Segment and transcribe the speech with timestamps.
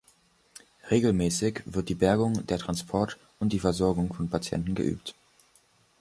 [0.89, 5.13] Regelmässig wird die Bergung, der Transport und die Versorgung von Patienten geübt.